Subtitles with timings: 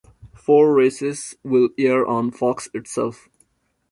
[0.33, 3.29] Four races will air on Fox itself.